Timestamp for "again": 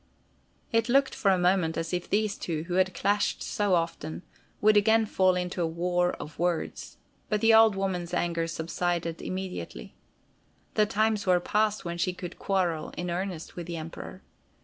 4.75-5.05